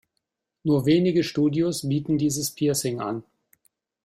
Nur 0.63 0.87
wenige 0.87 1.23
Studios 1.23 1.87
bieten 1.87 2.17
dieses 2.17 2.49
Piercing 2.49 3.01
an. 3.01 3.23